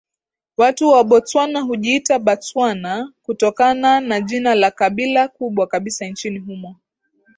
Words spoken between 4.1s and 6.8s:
jina la kabila kubwa kabisa nchini humo